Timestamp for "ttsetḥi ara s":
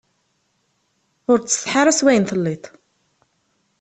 1.39-2.01